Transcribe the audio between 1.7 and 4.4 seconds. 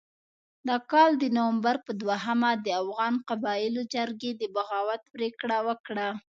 په دوهمه د افغان قبایلو جرګې